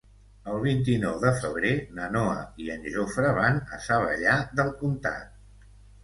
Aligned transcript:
El 0.51 0.55
vint-i-nou 0.61 1.17
de 1.23 1.33
febrer 1.41 1.73
na 1.99 2.07
Noa 2.15 2.39
i 2.63 2.71
en 2.75 2.87
Jofre 2.95 3.33
van 3.39 3.59
a 3.77 3.79
Savallà 3.89 4.39
del 4.61 4.73
Comtat. 4.79 5.37